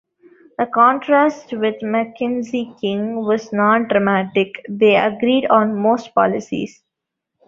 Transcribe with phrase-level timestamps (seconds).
[0.57, 6.81] The contrast with Mackenzie King was not dramatic- they agreed on most policies.